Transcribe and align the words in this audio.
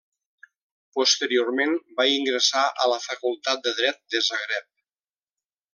Posteriorment, 0.99 1.75
va 2.01 2.07
ingressar 2.13 2.65
a 2.85 2.91
la 2.95 2.99
Facultat 3.05 3.65
de 3.69 3.75
Dret 3.83 4.03
de 4.17 4.27
Zagreb. 4.31 4.71